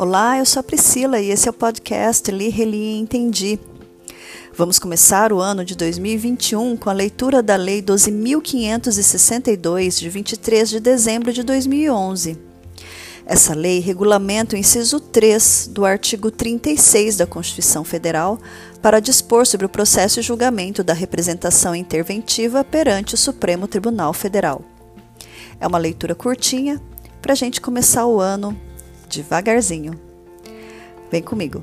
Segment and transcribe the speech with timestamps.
[0.00, 3.60] Olá, eu sou a Priscila e esse é o podcast Li, Reli e Entendi.
[4.56, 10.80] Vamos começar o ano de 2021 com a leitura da Lei 12.562, de 23 de
[10.80, 12.38] dezembro de 2011.
[13.26, 18.38] Essa lei regulamenta o inciso 3 do artigo 36 da Constituição Federal
[18.80, 24.62] para dispor sobre o processo e julgamento da representação interventiva perante o Supremo Tribunal Federal.
[25.60, 26.80] É uma leitura curtinha
[27.20, 28.58] para a gente começar o ano
[29.10, 30.00] devagarzinho.
[31.10, 31.62] Vem comigo.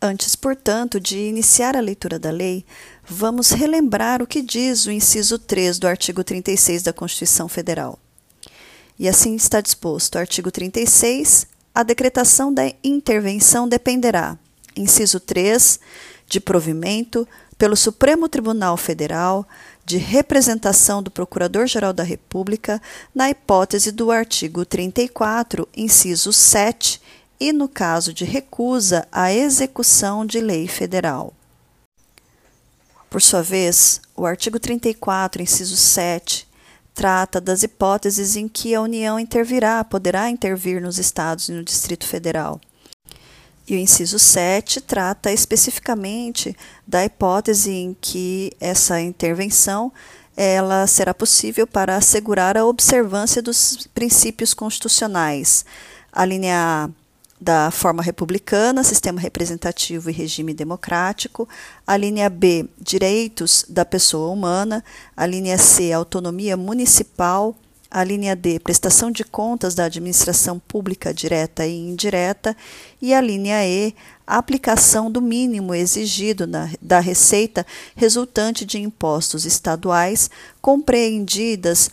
[0.00, 2.64] Antes, portanto, de iniciar a leitura da lei,
[3.04, 7.98] vamos relembrar o que diz o inciso 3 do artigo 36 da Constituição Federal.
[8.98, 11.46] E assim está disposto: artigo 36.
[11.74, 14.38] A decretação da intervenção dependerá,
[14.74, 15.78] inciso 3,
[16.26, 17.28] de provimento
[17.58, 19.46] pelo Supremo Tribunal Federal
[19.86, 22.82] de representação do Procurador-Geral da República
[23.14, 27.00] na hipótese do artigo 34, inciso 7,
[27.38, 31.32] e no caso de recusa à execução de lei federal.
[33.08, 36.48] Por sua vez, o artigo 34, inciso 7,
[36.92, 42.06] trata das hipóteses em que a União intervirá, poderá intervir nos estados e no Distrito
[42.06, 42.60] Federal.
[43.68, 49.92] E o inciso 7 trata especificamente da hipótese em que essa intervenção
[50.36, 55.64] ela será possível para assegurar a observância dos princípios constitucionais.
[56.12, 57.06] A linha A
[57.40, 61.46] da forma republicana, sistema representativo e regime democrático,
[61.86, 64.82] a linha B, direitos da pessoa humana,
[65.14, 67.54] a linha C, autonomia municipal,
[67.96, 72.54] a linha D, prestação de contas da administração pública direta e indireta,
[73.00, 73.94] e a linha E,
[74.26, 80.28] aplicação do mínimo exigido na, da receita resultante de impostos estaduais
[80.60, 81.88] compreendidas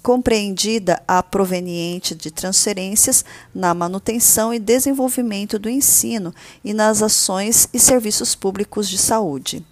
[0.00, 6.32] compreendida a proveniente de transferências na manutenção e desenvolvimento do ensino
[6.64, 9.66] e nas ações e serviços públicos de saúde.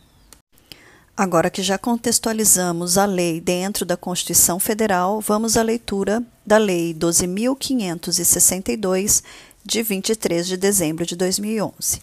[1.17, 6.93] Agora que já contextualizamos a lei dentro da Constituição Federal, vamos à leitura da Lei
[6.93, 9.23] 12.562,
[9.65, 12.03] de 23 de dezembro de 2011.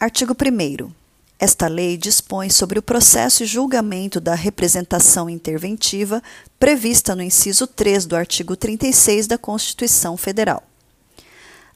[0.00, 0.90] Artigo 1.
[1.38, 6.22] Esta lei dispõe sobre o processo e julgamento da representação interventiva
[6.58, 10.62] prevista no inciso 3 do artigo 36 da Constituição Federal.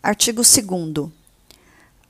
[0.02, 0.56] Artigo 2.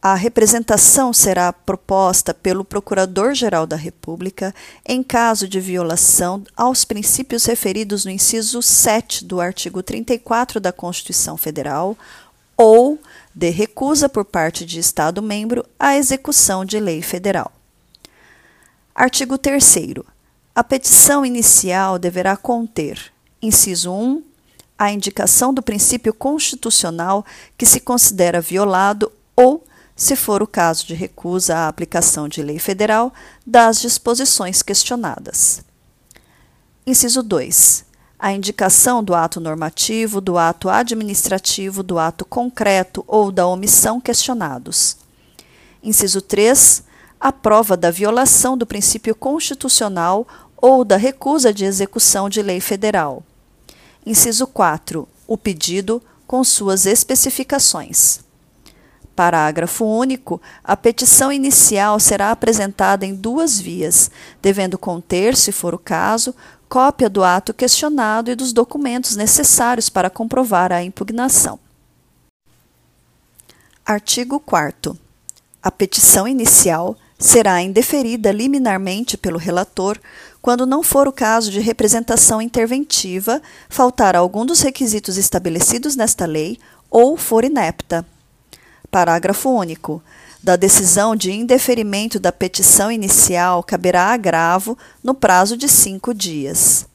[0.09, 4.55] A representação será proposta pelo Procurador-Geral da República
[4.87, 11.37] em caso de violação aos princípios referidos no inciso 7 do artigo 34 da Constituição
[11.37, 11.99] Federal
[12.57, 13.01] ou
[13.35, 17.51] de recusa por parte de Estado-membro à execução de lei federal.
[18.95, 19.75] Artigo 3.
[20.55, 23.13] A petição inicial deverá conter:
[23.43, 24.23] inciso 1
[24.79, 27.27] a indicação do princípio constitucional
[27.59, 29.66] que se considera violado ou
[29.97, 33.13] se for o caso de recusa à aplicação de lei federal
[33.47, 35.65] das disposições questionadas.
[36.87, 37.87] Inciso 2.
[38.19, 44.99] A indicação do ato normativo, do ato administrativo, do ato concreto ou da omissão questionados.
[45.83, 46.85] Inciso 3.
[47.19, 50.27] A prova da violação do princípio constitucional
[50.57, 53.23] ou da recusa de execução de lei federal.
[54.05, 55.09] Inciso 4.
[55.27, 58.26] O pedido com suas especificações.
[59.17, 60.41] Parágrafo único.
[60.63, 64.11] A petição inicial será apresentada em duas vias,
[64.43, 66.35] devendo conter, se for o caso,
[66.69, 71.59] cópia do ato questionado e dos documentos necessários para comprovar a impugnação.
[73.85, 74.99] Artigo 4.
[75.63, 79.99] A petição inicial será indeferida liminarmente pelo relator
[80.43, 86.59] quando não for o caso de representação interventiva, faltar algum dos requisitos estabelecidos nesta lei
[86.91, 88.07] ou for inepta.
[88.91, 90.03] Parágrafo único.
[90.43, 96.87] Da decisão de indeferimento da petição inicial caberá agravo no prazo de cinco dias.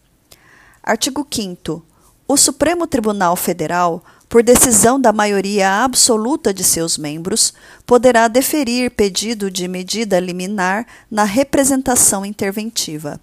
[0.82, 1.84] Artigo 5.
[2.28, 7.54] O Supremo Tribunal Federal, por decisão da maioria absoluta de seus membros,
[7.86, 13.20] poderá deferir pedido de medida liminar na representação interventiva.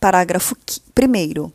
[0.00, 0.56] Parágrafo
[0.98, 1.52] 1.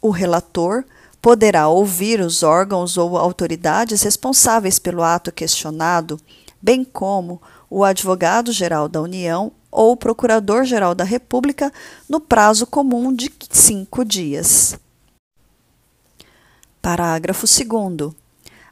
[0.00, 0.84] O relator
[1.20, 6.18] poderá ouvir os órgãos ou autoridades responsáveis pelo ato questionado,
[6.60, 11.72] bem como o advogado-geral da União ou o procurador-geral da República
[12.08, 14.78] no prazo comum de cinco dias.
[16.80, 18.12] Parágrafo 2.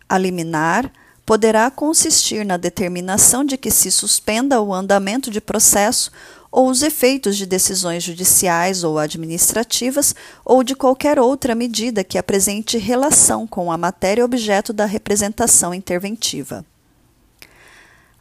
[0.09, 0.91] A liminar
[1.27, 6.13] poderá consistir na determinação de que se suspenda o andamento de processo
[6.57, 12.79] ou os efeitos de decisões judiciais ou administrativas ou de qualquer outra medida que apresente
[12.79, 16.65] relação com a matéria objeto da representação interventiva.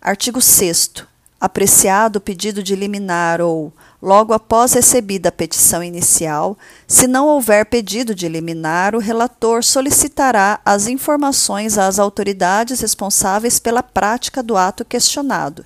[0.02, 1.06] Artigo 6
[1.40, 3.72] apreciado o pedido de liminar ou,
[4.02, 10.60] logo após recebida a petição inicial, se não houver pedido de liminar, o relator solicitará
[10.66, 15.64] as informações às autoridades responsáveis pela prática do ato questionado,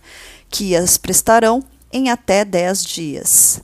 [0.49, 3.61] que as prestarão em até dez dias.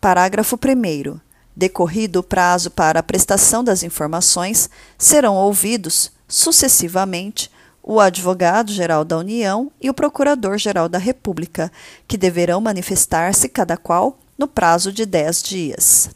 [0.00, 1.20] Parágrafo 1.
[1.54, 7.50] Decorrido o prazo para a prestação das informações, serão ouvidos, sucessivamente,
[7.82, 11.72] o advogado-geral da União e o procurador-geral da República,
[12.06, 16.10] que deverão manifestar-se cada qual no prazo de dez dias.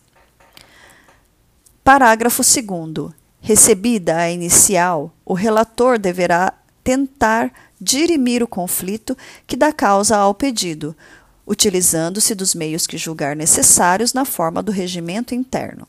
[1.83, 3.13] Parágrafo 2.
[3.41, 7.53] Recebida a inicial, o relator deverá tentar
[7.85, 9.17] dirimir o conflito
[9.47, 10.97] que dá causa ao pedido,
[11.47, 15.87] utilizando-se dos meios que julgar necessários na forma do regimento interno.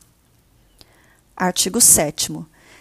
[1.34, 2.36] Artigo 7.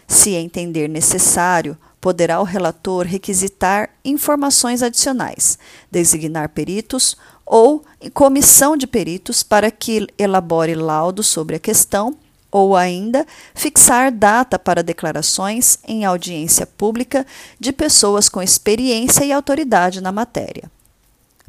[0.08, 5.58] Se entender necessário, poderá o relator requisitar informações adicionais,
[5.90, 7.84] designar peritos ou
[8.14, 12.16] comissão de peritos para que elabore laudo sobre a questão
[12.56, 17.28] ou ainda fixar data para declarações em audiência pública
[17.60, 20.72] de pessoas com experiência e autoridade na matéria.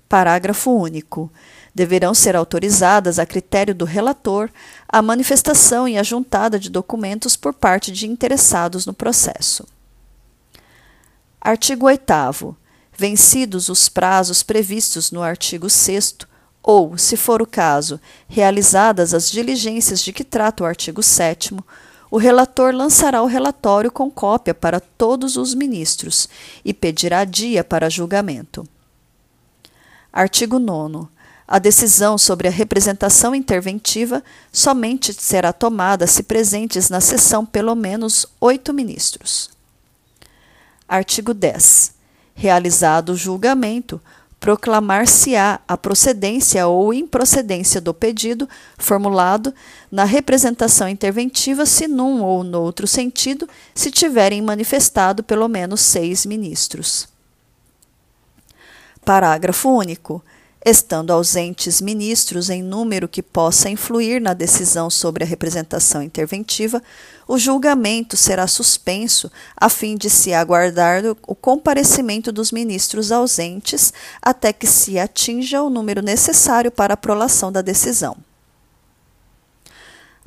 [0.08, 1.31] Parágrafo único.
[1.73, 4.50] Deverão ser autorizadas, a critério do relator,
[4.88, 9.64] a manifestação e a juntada de documentos por parte de interessados no processo.
[11.41, 12.56] Artigo 8.
[12.99, 16.17] Vencidos os prazos previstos no artigo 6,
[16.67, 21.55] ou, se for o caso, realizadas as diligências de que trata o artigo 7,
[22.11, 26.29] o relator lançará o relatório com cópia para todos os ministros
[26.65, 28.67] e pedirá dia para julgamento.
[30.13, 31.07] Artigo 9.
[31.47, 34.21] A decisão sobre a representação interventiva
[34.51, 39.51] somente será tomada se presentes na sessão pelo menos oito ministros.
[40.89, 41.95] Artigo 10.
[42.35, 44.01] Realizado o julgamento,
[44.47, 48.49] proclamar-se-á a procedência ou improcedência do pedido
[48.79, 49.53] formulado
[49.91, 57.09] na representação interventiva, se num ou noutro sentido se tiverem manifestado pelo menos seis ministros.
[59.05, 60.23] Parágrafo único
[60.64, 66.82] estando ausentes ministros em número que possa influir na decisão sobre a representação interventiva,
[67.29, 74.53] o julgamento será suspenso a fim de se aguardar o comparecimento dos ministros ausentes até
[74.53, 78.17] que se atinja o número necessário para a prolação da decisão.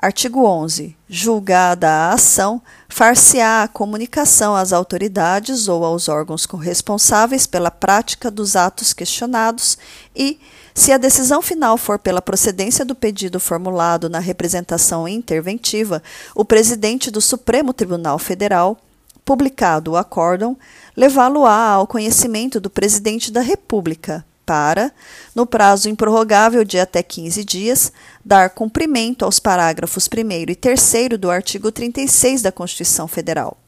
[0.02, 0.96] Artigo 11.
[1.10, 8.56] Julgada a ação, far-se-á a comunicação às autoridades ou aos órgãos responsáveis pela prática dos
[8.56, 9.78] atos questionados
[10.16, 10.40] e,
[10.74, 16.02] se a decisão final for pela procedência do pedido formulado na representação interventiva,
[16.34, 18.78] o presidente do Supremo Tribunal Federal,
[19.24, 20.58] publicado o acórdão,
[20.98, 24.92] levá-lo-á ao conhecimento do presidente da República para,
[25.36, 27.94] no prazo improrrogável de até 15 dias,
[28.26, 33.60] dar cumprimento aos parágrafos 1 e 3 do artigo 36 da Constituição Federal.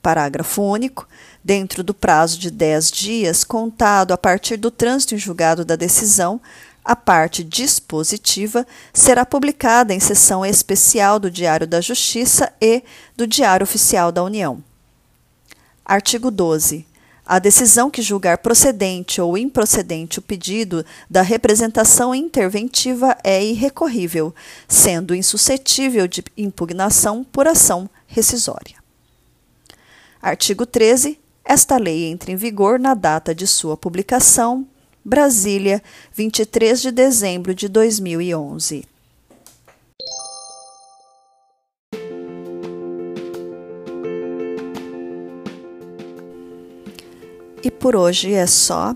[0.00, 1.06] Parágrafo único.
[1.44, 6.40] Dentro do prazo de 10 dias, contado a partir do trânsito em julgado da decisão,
[6.82, 12.82] a parte dispositiva será publicada em sessão especial do Diário da Justiça e
[13.14, 14.64] do Diário Oficial da União.
[15.84, 16.90] Artigo 12.
[17.24, 24.34] A decisão que julgar procedente ou improcedente o pedido da representação interventiva é irrecorrível,
[24.66, 28.76] sendo insuscetível de impugnação por ação rescisória.
[30.20, 31.18] Artigo 13.
[31.44, 34.66] Esta lei entra em vigor na data de sua publicação.
[35.04, 38.91] Brasília, 23 de dezembro de 2011.
[47.82, 48.94] Por hoje é só.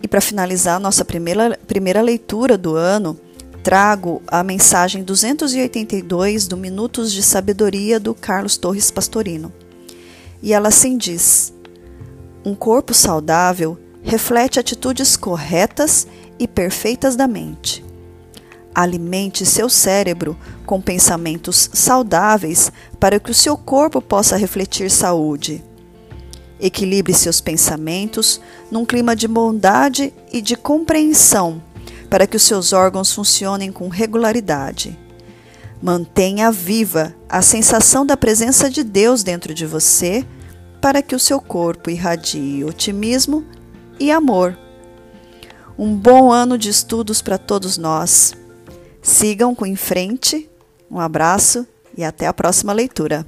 [0.00, 3.18] E para finalizar nossa primeira, primeira leitura do ano,
[3.64, 9.52] trago a mensagem 282 do Minutos de Sabedoria do Carlos Torres Pastorino.
[10.40, 11.52] E ela assim diz:
[12.44, 16.06] Um corpo saudável reflete atitudes corretas
[16.38, 17.84] e perfeitas da mente.
[18.72, 25.64] Alimente seu cérebro com pensamentos saudáveis para que o seu corpo possa refletir saúde.
[26.64, 28.40] Equilibre seus pensamentos
[28.70, 31.62] num clima de bondade e de compreensão,
[32.08, 34.98] para que os seus órgãos funcionem com regularidade.
[35.82, 40.24] Mantenha viva a sensação da presença de Deus dentro de você,
[40.80, 43.44] para que o seu corpo irradie otimismo
[44.00, 44.58] e amor.
[45.78, 48.32] Um bom ano de estudos para todos nós.
[49.02, 50.48] Sigam com em frente.
[50.90, 53.26] Um abraço e até a próxima leitura.